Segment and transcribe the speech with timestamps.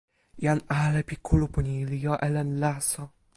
[0.45, 3.03] jan ale pi kulupu ni li jo e len laso.